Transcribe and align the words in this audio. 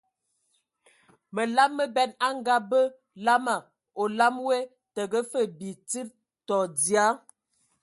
Məlam 1.35 1.71
məben 1.77 2.11
a 2.27 2.27
ngabə 2.37 2.81
lamaŋ, 3.25 3.61
olam 4.01 4.35
woe 4.45 4.59
təgə 4.95 5.19
fəg 5.31 5.49
bi 5.59 5.69
tsid 5.89 6.09
tɔ 6.47 6.57
dzia. 6.77 7.05